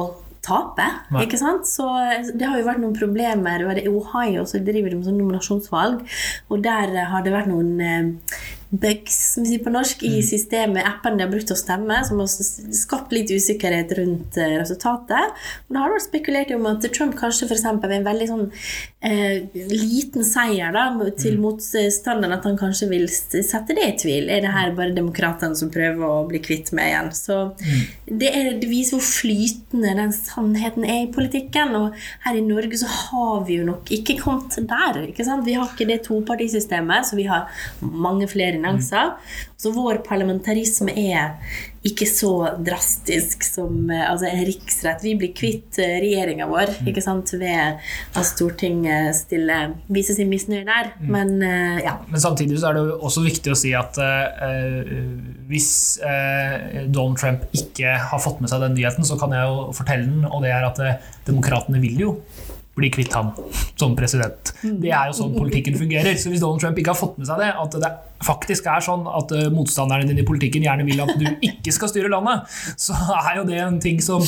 tape. 0.46 0.88
Nei. 1.14 1.26
ikke 1.26 1.40
sant? 1.42 1.68
Så 1.70 1.86
eh, 2.02 2.32
Det 2.34 2.48
har 2.48 2.60
jo 2.60 2.68
vært 2.68 2.82
noen 2.84 2.98
problemer. 2.98 3.66
I 3.78 3.90
Ohio 3.92 4.46
så 4.50 4.62
driver 4.62 4.94
de 4.94 5.00
med 5.00 5.10
sånn 5.10 5.22
nominasjonsvalg, 5.22 6.02
og 6.50 6.66
der 6.66 6.98
har 7.12 7.26
det 7.26 7.36
vært 7.36 7.52
noen 7.52 7.76
eh, 7.86 8.42
bugs 8.72 9.18
som 9.34 9.44
vi 9.44 9.52
sier 9.52 9.64
på 9.64 9.74
norsk, 9.74 10.04
i 10.08 10.18
mm. 10.18 10.26
systemet, 10.26 10.88
appen 10.88 11.18
de 11.20 11.26
har 11.26 11.32
brukt 11.32 11.50
til 11.50 11.58
å 11.58 11.60
stemme, 11.60 11.98
som 12.08 12.22
har 12.24 12.30
skapt 12.32 13.12
litt 13.16 13.32
usikkerhet 13.32 13.92
rundt 14.00 14.40
uh, 14.40 14.56
resultatet. 14.62 15.36
Og 15.68 15.76
da 15.76 15.84
har 15.84 15.96
vært 15.96 16.08
spekulert 16.08 16.54
om 16.56 16.70
at 16.72 16.88
Trump 16.96 17.18
kanskje 17.20 17.50
f.eks. 17.50 17.68
ved 17.82 17.98
en 17.98 18.08
veldig 18.08 18.30
sånn 18.30 18.46
eh, 19.02 19.44
liten 19.72 20.26
seier 20.26 20.72
da, 20.76 20.86
til 21.20 21.38
mm. 21.38 21.44
motstanderen, 21.44 22.36
at 22.36 22.48
han 22.48 22.58
kanskje 22.60 22.88
vil 22.92 23.08
sette 23.12 23.76
det 23.76 23.88
i 23.88 23.98
tvil. 24.00 24.30
Er 24.32 24.46
det 24.46 24.54
her 24.56 24.74
bare 24.78 24.96
demokratene 24.96 25.58
som 25.58 25.72
prøver 25.74 26.06
å 26.08 26.24
bli 26.30 26.42
kvitt 26.44 26.72
meg 26.78 26.92
igjen? 26.92 27.12
Så 27.18 27.40
mm. 27.58 27.82
det, 28.08 28.30
er, 28.30 28.52
det, 28.62 28.70
viser 28.72 28.98
hvor 28.98 29.08
flytende 29.08 29.96
den 30.00 30.16
sannheten 30.16 30.88
er 30.88 31.06
i 31.06 31.12
politikken. 31.14 31.76
Og 31.80 32.00
her 32.26 32.40
i 32.40 32.46
Norge 32.46 32.80
så 32.82 32.90
har 32.92 33.46
vi 33.50 33.60
jo 33.60 33.68
nok 33.68 33.92
ikke 34.00 34.20
kommet 34.22 34.60
der. 34.70 35.04
ikke 35.10 35.28
sant? 35.28 35.46
Vi 35.48 35.58
har 35.58 35.68
ikke 35.68 35.90
det 35.90 36.02
topartisystemet, 36.08 37.10
så 37.10 37.20
vi 37.20 37.28
har 37.30 37.50
mange 37.82 38.30
flere 38.32 38.61
finanser. 38.62 39.18
Så 39.58 39.72
vår 39.74 40.02
parlamentarisme 40.06 40.94
er 40.98 41.38
ikke 41.86 42.06
så 42.06 42.32
drastisk 42.62 43.42
som 43.46 43.90
eh, 43.90 44.04
altså 44.06 44.28
en 44.30 44.44
riksrett. 44.46 45.02
Vi 45.02 45.16
blir 45.18 45.34
kvitt 45.38 45.80
eh, 45.82 45.98
regjeringa 46.04 46.46
vår 46.50 46.76
mm. 46.76 46.90
ikke 46.92 47.02
sant, 47.02 47.34
ved 47.42 47.82
at 47.82 48.28
Stortinget 48.28 49.18
stiller, 49.18 49.74
viser 49.90 50.18
sin 50.18 50.30
misnøye 50.30 50.66
der. 50.68 50.92
Mm. 51.00 51.10
Men 51.16 51.34
uh, 51.42 51.82
ja. 51.82 51.98
Men 52.10 52.22
samtidig 52.22 52.60
så 52.62 52.70
er 52.70 52.78
det 52.78 52.86
også 53.02 53.26
viktig 53.26 53.54
å 53.54 53.58
si 53.58 53.74
at 53.78 53.98
uh, 53.98 54.94
hvis 55.50 55.72
uh, 56.06 56.86
Donald 56.86 57.18
Trump 57.22 57.46
ikke 57.58 57.98
har 57.98 58.22
fått 58.22 58.42
med 58.42 58.54
seg 58.54 58.62
den 58.66 58.78
nyheten, 58.78 59.08
så 59.08 59.18
kan 59.22 59.34
jeg 59.34 59.50
jo 59.50 59.70
fortelle 59.78 60.06
den, 60.10 60.26
og 60.30 60.46
det 60.46 60.54
er 60.54 60.70
at 60.70 60.82
demokratene 61.26 61.82
vil 61.82 62.06
jo 62.06 62.16
bli 62.78 62.90
kvitt 62.94 63.14
han 63.14 63.34
som 63.76 63.96
president. 63.98 64.54
Det 64.62 64.92
er 64.94 65.10
jo 65.10 65.18
sånn 65.18 65.34
politikken 65.36 65.76
fungerer. 65.80 66.16
Så 66.20 66.32
hvis 66.32 66.44
Donald 66.44 66.64
Trump 66.64 66.80
ikke 66.80 66.94
har 66.94 67.00
fått 67.00 67.18
med 67.20 67.28
seg 67.28 67.42
det, 67.44 67.52
at 67.52 67.78
det 67.84 67.92
faktisk 68.24 68.70
er 68.72 68.84
sånn 68.86 69.04
at 69.10 69.34
eh, 69.36 69.50
motstanderne 69.52 70.08
dine 70.08 70.24
i 70.24 70.28
politikken 70.28 70.64
gjerne 70.64 70.86
vil 70.88 71.04
at 71.04 71.14
du 71.20 71.28
ikke 71.50 71.74
skal 71.76 71.92
styre 71.92 72.12
landet, 72.14 72.48
så 72.80 72.96
er 73.20 73.42
jo 73.42 73.48
det 73.50 73.60
en 73.60 73.82
ting 73.84 74.00
som 74.04 74.24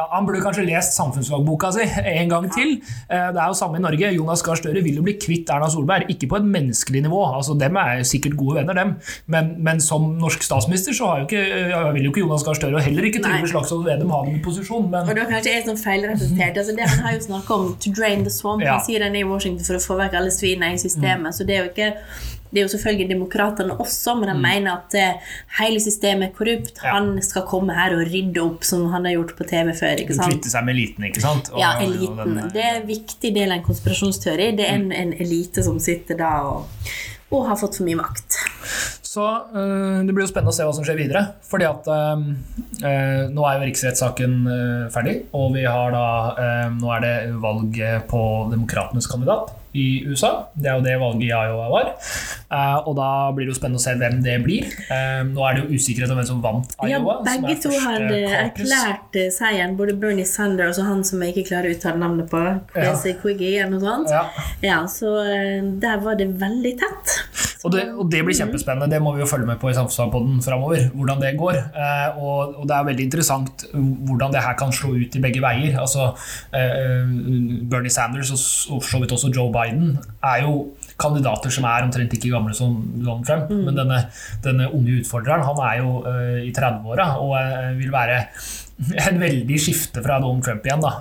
ja, 0.00 0.06
Han 0.14 0.26
burde 0.28 0.42
kanskje 0.44 0.66
lest 0.68 0.96
samfunnsfagboka 0.96 1.72
si 1.76 1.86
en 2.14 2.32
gang 2.32 2.48
til. 2.54 2.76
Eh, 3.10 3.28
det 3.34 3.40
er 3.40 3.52
jo 3.52 3.58
samme 3.58 3.80
i 3.80 3.84
Norge. 3.84 4.12
Jonas 4.16 4.44
Gahr 4.46 4.58
Støre 4.60 4.82
vil 4.84 5.00
jo 5.00 5.04
bli 5.06 5.16
kvitt 5.20 5.50
Erna 5.52 5.68
Solberg. 5.72 6.08
Ikke 6.12 6.30
på 6.30 6.40
et 6.40 6.48
menneskelig 6.56 7.04
nivå, 7.06 7.20
altså 7.36 7.56
dem 7.60 7.76
er 7.80 8.02
sikkert 8.08 8.38
gode 8.40 8.60
venner, 8.60 8.78
dem. 8.80 8.94
Men, 9.30 9.52
men 9.58 9.82
som 9.84 10.08
norsk 10.20 10.44
statsminister 10.46 10.96
så 10.96 11.12
jo 11.20 11.28
ikke, 11.28 11.44
vil 11.96 12.08
jo 12.08 12.14
ikke 12.14 12.24
Jonas 12.24 12.46
Gahr 12.46 12.58
Støre 12.58 12.80
og 12.80 12.86
heller 12.86 13.08
ikke 13.10 13.22
Trygve 13.24 13.52
Slagsvold 13.52 13.86
Vedum 13.86 14.14
ha 14.14 14.24
den 14.26 14.40
posisjonen. 14.44 14.90
Men... 14.90 15.08
Og 15.08 15.20
da 15.20 15.28
kanskje 15.30 15.54
jeg 15.54 15.66
som 15.68 15.78
feilrepresentert. 15.80 16.60
Altså, 16.60 16.76
det 16.76 16.88
han 16.88 17.06
har 17.06 17.16
jo 17.16 17.22
snakka 17.28 17.54
om 17.60 17.70
'to 17.76 17.94
drain 17.96 18.24
the 18.26 18.32
swamp'. 18.32 18.64
Ja. 18.64 18.78
Han 18.78 18.84
sier 18.86 19.04
den 19.04 19.16
i 19.16 19.24
Washington 19.24 19.64
for 19.64 19.78
å 19.78 19.84
få 19.84 19.98
vekk 20.00 20.18
alle 20.20 20.34
svinene 20.34 20.74
i 20.74 20.82
systemet. 20.82 21.30
Mm. 21.30 21.36
Så 21.36 21.46
det 21.46 21.56
er 21.56 21.64
jo 21.64 21.70
ikke 21.72 21.90
Det 22.50 22.58
er 22.58 22.64
jo 22.66 22.72
selvfølgelig 22.72 23.08
demokratene 23.12 23.76
også, 23.78 24.14
men 24.18 24.28
de 24.32 24.34
mener 24.42 24.72
at 24.80 24.94
eh, 24.98 25.34
hele 25.60 25.78
systemet 25.80 26.28
er 26.30 26.32
korrupt. 26.34 26.80
Ja. 26.82 26.96
Han 26.96 27.12
skal 27.22 27.44
komme 27.46 27.74
her 27.76 27.94
og 27.94 28.02
rydde 28.10 28.42
opp, 28.42 28.64
som 28.66 28.88
han 28.90 29.04
har 29.06 29.12
gjort 29.18 29.36
på 29.38 29.46
TV 29.46 29.70
før. 29.78 30.00
ikke 30.02 30.16
sant? 30.18 30.32
Kvitte 30.32 30.50
seg 30.50 30.64
med 30.66 30.74
eliten, 30.74 31.04
ikke 31.10 31.22
sant? 31.22 31.52
Og- 31.52 31.60
Ja, 31.62 31.76
eliten. 31.78 32.16
den- 32.34 32.50
Det 32.52 32.64
er 32.64 32.80
en 32.80 32.88
viktig 32.88 33.34
del 33.34 33.52
av 33.52 33.58
en 33.58 33.64
konspirasjonsteori. 33.64 34.50
Det 34.56 34.66
er 34.66 34.74
en, 34.74 34.90
en 34.92 35.12
elite 35.12 35.62
som 35.62 35.78
sitter 35.78 36.18
da 36.18 36.32
og, 36.42 36.66
og 37.30 37.46
har 37.46 37.56
fått 37.56 37.76
for 37.78 37.84
mye 37.86 37.96
makt. 38.02 38.40
Så 39.10 39.22
øh, 39.54 40.06
det 40.06 40.14
blir 40.14 40.22
jo 40.26 40.30
spennende 40.30 40.52
å 40.52 40.54
se 40.54 40.62
hva 40.66 40.74
som 40.74 40.84
skjer 40.86 40.98
videre. 40.98 41.22
Fordi 41.42 41.64
at 41.66 41.86
øh, 41.86 43.30
nå 43.34 43.46
er 43.46 43.58
jo 43.58 43.64
riksrettssaken 43.70 44.34
øh, 44.46 44.90
ferdig, 44.94 45.16
og 45.34 45.54
vi 45.54 45.64
har 45.66 45.90
da 45.94 46.68
Nå 46.74 46.90
er 46.96 47.00
det 47.06 47.14
valg 47.42 47.74
på 48.10 48.20
demokratenes 48.52 49.06
kandidat 49.10 49.50
i 49.72 50.02
USA. 50.08 50.30
Det 50.54 50.70
er 50.70 50.78
jo 50.78 50.84
det 50.84 50.96
valget 51.00 51.26
i 51.28 51.30
Iowa 51.30 51.68
var. 51.70 51.90
Eh, 52.50 52.78
og 52.88 52.96
da 52.98 53.08
blir 53.34 53.46
det 53.46 53.54
jo 53.54 53.58
spennende 53.60 53.78
å 53.78 53.84
se 53.84 53.94
hvem 54.00 54.18
det 54.24 54.36
blir. 54.44 54.66
Eh, 54.90 55.20
nå 55.28 55.44
er 55.46 55.56
det 55.58 55.64
jo 55.64 55.78
usikkerhet 55.78 56.10
om 56.10 56.18
hvem 56.18 56.28
som 56.30 56.42
vant 56.42 56.74
Ja, 56.82 56.98
Iowa. 56.98 57.20
som 57.24 57.46
begge 57.46 57.62
to 57.62 57.74
hadde 57.84 58.20
erklært 58.40 59.18
seieren, 59.36 59.76
både 59.78 59.94
Bernie 60.00 60.26
Sanders 60.26 60.80
og 60.82 60.88
han 60.90 61.04
som 61.06 61.22
jeg 61.22 61.34
ikke 61.36 61.48
klarer 61.52 61.70
å 61.70 61.76
uttale 61.76 62.02
navnet 62.02 62.30
på, 62.30 62.42
Quiggy 63.20 63.54
eller 63.58 63.74
noe 63.74 63.84
sånt. 63.84 64.10
Ja. 64.10 64.24
Ja, 64.64 64.78
så 64.90 65.14
eh, 65.24 65.60
der 65.82 66.00
var 66.02 66.18
det 66.18 66.28
veldig 66.40 66.74
tett. 66.80 67.16
Og 67.64 67.72
det, 67.74 67.82
og 67.92 68.08
det 68.12 68.22
blir 68.24 68.36
kjempespennende. 68.36 68.88
Det 68.88 69.02
må 69.02 69.12
vi 69.14 69.20
jo 69.20 69.28
følge 69.28 69.48
med 69.48 69.60
på 69.60 69.70
i 69.70 69.76
Samfunnsfagpodden 69.76 70.40
framover. 70.44 70.86
Hvordan 70.94 71.20
det 71.20 71.34
går. 71.38 71.58
Eh, 71.58 72.18
og, 72.18 72.54
og 72.60 72.68
det 72.68 72.76
er 72.76 72.86
veldig 72.88 73.06
interessant 73.08 73.66
hvordan 73.74 74.32
det 74.32 74.44
her 74.44 74.56
kan 74.58 74.72
slå 74.72 74.94
ut 74.96 75.16
i 75.16 75.22
begge 75.22 75.42
veier. 75.44 75.76
Altså, 75.80 76.10
eh, 76.56 77.04
Bernie 77.70 77.92
Sanders 77.92 78.32
og 78.32 78.40
og 78.70 78.82
for 78.82 78.90
så 78.90 79.00
vidt 79.02 79.12
også 79.12 79.30
Joe 79.36 79.52
Biden 79.52 79.98
er 80.22 80.42
jo 80.44 80.54
kandidater 81.00 81.52
som 81.52 81.66
er 81.68 81.86
omtrent 81.86 82.16
ikke 82.16 82.32
gamle 82.32 82.54
som 82.56 82.76
Donald 82.96 83.26
Trump. 83.28 83.52
Men 83.52 83.78
denne, 83.78 84.00
denne 84.44 84.70
unge 84.70 85.00
utfordreren 85.00 85.46
han 85.46 85.62
er 85.66 85.78
jo 85.80 86.00
uh, 86.06 86.40
i 86.44 86.52
30-åra 86.56 87.12
og 87.20 87.36
uh, 87.36 87.70
vil 87.78 87.94
være 87.94 88.24
en 89.08 89.20
veldig 89.20 89.60
skifte 89.60 90.02
fra 90.04 90.18
Donald 90.22 90.44
Trump 90.44 90.66
igjen. 90.66 90.84
da. 90.84 90.92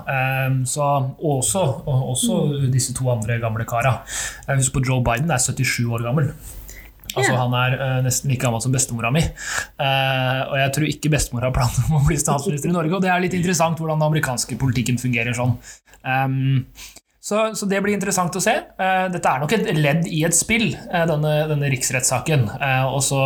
Um, 0.47 0.61
så 0.67 0.87
også, 1.17 1.65
og 1.87 2.13
også 2.13 2.39
disse 2.71 2.95
to 2.97 3.09
andre 3.11 3.39
gamle 3.41 3.67
kara. 3.69 3.99
Uh, 4.47 4.55
Husk 4.55 4.75
på 4.75 4.83
Joe 4.85 5.03
Biden 5.05 5.31
er 5.31 5.43
77 5.43 5.85
år 5.87 6.07
gammel. 6.07 6.31
Altså 7.15 7.31
yeah. 7.31 7.41
Han 7.41 7.55
er 7.57 7.75
uh, 7.79 7.99
nesten 8.05 8.29
like 8.29 8.43
gammel 8.43 8.61
som 8.61 8.73
bestemora 8.73 9.09
mi. 9.13 9.23
Uh, 9.79 10.41
og 10.51 10.55
jeg 10.61 10.73
tror 10.75 10.89
ikke 10.91 11.13
bestemor 11.15 11.47
har 11.47 11.55
planer 11.55 11.87
om 11.87 11.99
å 12.01 12.05
bli 12.05 12.19
statsminister 12.21 12.69
i 12.69 12.75
Norge. 12.75 12.95
Og 12.97 13.05
det 13.05 13.11
er 13.13 13.23
litt 13.23 13.37
interessant 13.37 13.79
hvordan 13.81 14.01
den 14.01 14.09
amerikanske 14.11 14.59
politikken 14.61 14.99
fungerer 15.01 15.37
sånn. 15.37 15.55
Um, 16.03 16.67
så, 17.21 17.49
så 17.55 17.67
det 17.69 17.81
blir 17.83 17.95
interessant 17.95 18.35
å 18.35 18.41
se. 18.43 18.53
Eh, 18.55 19.05
dette 19.11 19.31
er 19.31 19.43
nok 19.43 19.55
et 19.55 19.67
ledd 19.75 20.07
i 20.07 20.21
et 20.27 20.35
spill, 20.35 20.71
eh, 20.71 21.05
denne, 21.09 21.33
denne 21.51 21.71
riksrettssaken. 21.71 22.45
Eh, 22.55 22.85
og 22.87 23.01
så 23.05 23.21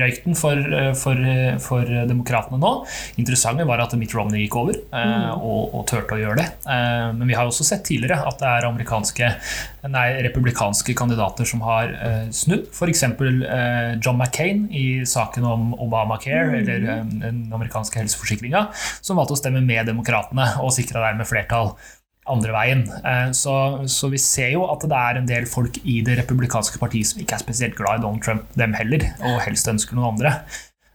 røyk 0.00 0.22
den 0.24 0.38
for, 0.38 0.60
for, 1.00 1.20
for 1.62 1.94
demokratene 2.08 2.60
nå. 2.60 2.72
Interessante 3.20 3.66
var 3.68 3.84
at 3.84 3.96
Mitt 4.00 4.14
Romney 4.16 4.46
gikk 4.46 4.58
over 4.62 4.78
mm. 4.90 5.28
og, 5.36 5.74
og 5.76 5.84
turte 5.90 6.16
å 6.16 6.20
gjøre 6.20 6.40
det. 6.40 6.48
Men 7.14 7.28
vi 7.28 7.36
har 7.36 7.48
også 7.48 7.66
sett 7.66 7.84
tidligere 7.86 8.24
at 8.26 8.40
det 8.40 8.48
er 8.48 8.66
amerikanske, 8.68 9.30
nei, 9.92 10.06
republikanske 10.26 10.96
kandidater 10.96 11.48
som 11.48 11.62
har 11.66 11.92
snudd. 12.34 12.70
F.eks. 12.72 13.04
John 14.00 14.18
McCain 14.18 14.66
i 14.72 15.04
saken 15.08 15.44
om 15.44 15.74
Obamacare, 15.80 16.60
eller 16.60 16.88
eh, 16.88 17.04
den 17.24 17.44
amerikanske 17.52 18.00
helseforsikringa, 18.02 18.66
som 19.00 19.18
valgte 19.18 19.36
å 19.36 19.40
stemme 19.40 19.62
med 19.64 19.86
demokratene 19.90 20.54
og 20.62 20.74
sikra 20.74 21.04
dermed 21.08 21.28
flertall 21.28 21.74
andre 22.26 22.52
veien. 22.56 22.84
Eh, 23.04 23.30
Så, 23.36 23.54
så 23.90 24.08
vi 24.12 24.18
ser 24.18 24.52
jo 24.54 24.66
at 24.72 24.80
det 24.88 24.96
er 25.00 25.18
en 25.20 25.26
del 25.28 25.46
folk 25.50 25.76
i 25.84 26.00
det 26.06 26.18
republikanske 26.22 26.78
partiet 26.80 27.06
som 27.10 27.20
ikke 27.20 27.34
er 27.36 27.42
spesielt 27.44 27.76
glad 27.76 27.98
i 28.00 28.02
Donald 28.06 28.22
Trump, 28.24 28.46
dem 28.56 28.72
heller, 28.74 29.10
og 29.24 29.42
helst 29.44 29.68
ønsker 29.68 29.94
noen 29.98 30.14
andre. 30.14 30.38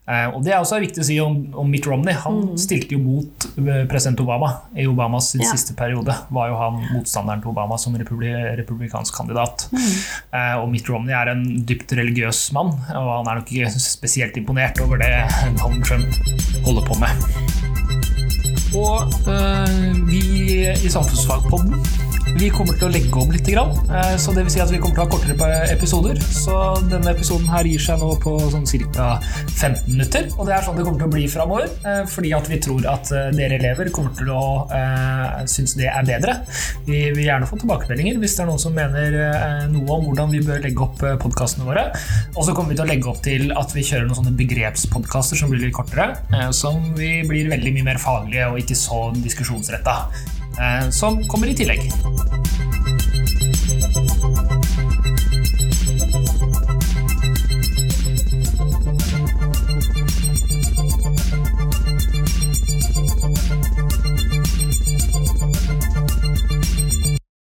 Eh, 0.09 0.25
Og 0.33 0.41
Det 0.43 0.53
er 0.55 0.57
også 0.57 0.79
viktig 0.81 1.03
å 1.03 1.05
si 1.05 1.19
om, 1.21 1.35
om 1.53 1.69
Mitt 1.69 1.85
Romney. 1.85 2.15
Han 2.25 2.57
stilte 2.57 2.95
jo 2.97 3.01
mot 3.03 3.45
eh, 3.61 3.83
president 3.85 4.23
Obama 4.25 4.49
i 4.73 4.87
Obamas 4.89 5.29
sin 5.35 5.41
Ja. 5.45 5.51
siste 5.53 5.75
periode. 5.77 6.15
Var 6.33 6.49
jo 6.49 6.57
han 6.57 6.81
motstanderen 6.95 7.43
til 7.45 7.51
Obama 7.53 7.77
som 7.77 7.93
republi 7.93 8.33
republikansk 8.57 9.13
kandidat. 9.21 9.67
Mm. 9.69 9.93
Og 10.63 10.67
Mitt 10.73 10.89
Romney 10.89 11.13
er 11.13 11.29
en 11.35 11.45
dypt 11.61 11.93
religiøs 11.93 12.51
mann, 12.57 12.73
og 12.89 13.11
han 13.19 13.29
er 13.29 13.43
nok 13.43 13.53
ikke 13.53 13.69
spesielt 13.77 14.35
imponert 14.41 14.81
over 14.81 14.97
det 14.97 15.13
Donald 15.61 15.85
Trump 15.85 16.09
holder 16.65 16.89
på 16.89 16.99
med. 17.05 17.68
Og 18.75 19.13
øh, 19.27 20.07
vi 20.07 20.21
i 20.85 20.89
Samfunnsfagpodden 20.89 21.85
vi 22.39 22.49
kommer 22.53 22.77
til 22.79 22.87
å 22.87 22.91
legge 22.93 23.19
om 23.19 23.31
litt. 23.33 23.49
Eh, 23.49 24.15
så 24.21 24.31
det 24.35 24.45
vil 24.45 24.53
si 24.53 24.61
at 24.63 24.71
vi 24.71 24.79
kommer 24.79 24.95
til 24.95 25.03
å 25.03 25.07
ha 25.07 25.11
kortere 25.11 25.59
episoder. 25.73 26.19
Så 26.21 26.55
denne 26.87 27.11
episoden 27.11 27.49
her 27.51 27.67
gir 27.67 27.81
seg 27.83 27.99
nå 27.99 28.13
på 28.23 28.35
sånn 28.53 28.67
ca. 28.95 29.09
15 29.57 29.89
minutter. 29.89 30.29
Og 30.37 30.47
det 30.47 30.55
er 30.55 30.65
sånn 30.65 30.77
det 30.77 30.85
kommer 30.87 31.01
til 31.01 31.09
å 31.09 31.13
bli 31.15 31.25
framover. 31.31 31.67
Eh, 31.83 32.03
fordi 32.09 32.33
at 32.37 32.49
vi 32.51 32.59
tror 32.63 32.87
at 32.91 33.11
eh, 33.11 33.29
dere 33.35 33.59
elever 33.59 33.91
kommer 33.95 34.15
til 34.17 34.31
å 34.31 34.41
synes 35.49 35.75
det 35.79 35.87
er 35.89 36.05
bedre. 36.05 36.35
Vi 36.85 36.99
vil 37.15 37.25
gjerne 37.25 37.47
få 37.49 37.57
tilbakemeldinger 37.59 38.19
hvis 38.21 38.35
det 38.37 38.43
er 38.43 38.49
noen 38.49 38.61
som 38.61 38.75
mener 38.75 39.15
noe 39.71 39.97
om 39.97 40.07
hvordan 40.07 40.31
vi 40.33 40.41
bør 40.45 40.61
legge 40.63 40.83
opp 40.85 41.01
podkastene 41.21 41.67
våre. 41.67 41.85
Og 42.35 42.45
så 42.45 42.55
kommer 42.55 42.73
vi 42.73 42.79
til 42.79 42.85
å 42.85 42.89
legge 42.89 43.11
opp 43.11 43.21
til 43.25 43.53
at 43.57 43.73
vi 43.75 43.85
kjører 43.85 44.07
noen 44.07 44.19
sånne 44.21 44.35
begrepspodkaster 44.39 45.39
som 45.39 45.51
blir 45.51 45.65
litt 45.65 45.75
kortere. 45.75 46.11
eh, 46.33 46.51
Som 46.55 46.93
vi 46.95 47.21
blir 47.27 47.49
veldig 47.51 47.73
mye 47.77 47.87
mer 47.91 48.01
faglige 48.01 48.51
og 48.51 48.59
ikke 48.61 48.77
så 48.77 49.09
diskusjonsretta. 49.15 49.97
Eh, 50.59 50.89
Som 50.89 51.23
kommer 51.27 51.47
i 51.47 51.55
tillegg. 51.55 51.91